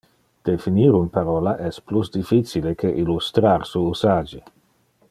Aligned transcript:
Definir 0.49 0.95
un 0.99 1.09
parola 1.17 1.53
es 1.67 1.79
plus 1.91 2.11
difficile 2.17 2.75
que 2.81 2.89
illustrar 3.05 3.67
su 3.75 3.83
usage. 3.93 4.43